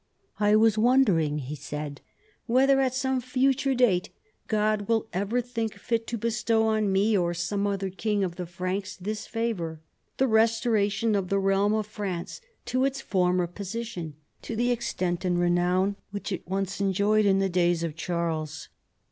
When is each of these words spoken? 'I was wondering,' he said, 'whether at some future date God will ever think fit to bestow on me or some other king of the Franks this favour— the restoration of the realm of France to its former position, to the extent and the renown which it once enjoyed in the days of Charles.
'I 0.49 0.55
was 0.55 0.79
wondering,' 0.79 1.37
he 1.37 1.53
said, 1.53 2.01
'whether 2.47 2.81
at 2.81 2.95
some 2.95 3.21
future 3.21 3.75
date 3.75 4.09
God 4.47 4.87
will 4.87 5.05
ever 5.13 5.41
think 5.41 5.75
fit 5.75 6.07
to 6.07 6.17
bestow 6.17 6.63
on 6.65 6.91
me 6.91 7.15
or 7.15 7.35
some 7.35 7.67
other 7.67 7.91
king 7.91 8.23
of 8.23 8.35
the 8.35 8.47
Franks 8.47 8.95
this 8.95 9.27
favour— 9.27 9.79
the 10.17 10.25
restoration 10.27 11.13
of 11.13 11.29
the 11.29 11.37
realm 11.37 11.75
of 11.75 11.85
France 11.85 12.41
to 12.65 12.83
its 12.83 12.99
former 12.99 13.45
position, 13.45 14.15
to 14.41 14.55
the 14.55 14.71
extent 14.71 15.23
and 15.23 15.35
the 15.37 15.41
renown 15.41 15.97
which 16.09 16.31
it 16.31 16.47
once 16.47 16.81
enjoyed 16.81 17.27
in 17.27 17.37
the 17.37 17.47
days 17.47 17.83
of 17.83 17.95
Charles. 17.95 18.69